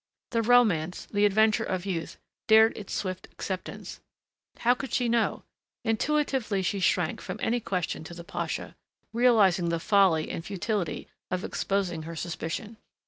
[0.31, 2.17] The romance, the adventure of youth,
[2.47, 3.99] dared its swift acceptance.
[4.57, 5.43] How could she know?
[5.85, 8.75] Intuitively she shrank from any question to the pasha,
[9.13, 12.77] realizing the folly and futility of exposing her suspicion.